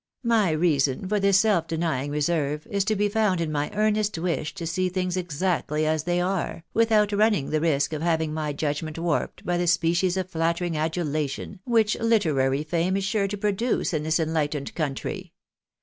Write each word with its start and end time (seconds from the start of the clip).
My 0.23 0.49
reason 0.49 1.07
for 1.07 1.19
this 1.19 1.37
self 1.41 1.67
denying 1.67 2.09
reserve 2.09 2.65
is 2.71 2.83
to 2.85 2.95
be 2.95 3.07
found 3.07 3.39
in 3.39 3.51
my 3.51 3.69
earnest 3.71 4.17
wish 4.17 4.51
to 4.55 4.65
see 4.65 4.89
things 4.89 5.15
exactly 5.15 5.85
as 5.85 6.05
they 6.05 6.19
are, 6.19 6.63
without 6.73 7.11
run 7.11 7.33
ning 7.33 7.49
the 7.51 7.61
risk 7.61 7.93
of 7.93 8.01
having 8.01 8.33
my 8.33 8.51
judgment 8.51 8.97
warped 8.97 9.45
by 9.45 9.59
the 9.59 9.67
species 9.67 10.17
of 10.17 10.27
flattering 10.27 10.75
adulation 10.75 11.59
which 11.65 11.99
literary 11.99 12.63
fame 12.63 12.97
is 12.97 13.03
sure 13.03 13.27
to 13.27 13.37
produce 13.37 13.93
in 13.93 14.01
this 14.01 14.19
enlightened 14.19 14.73
country. 14.73 15.33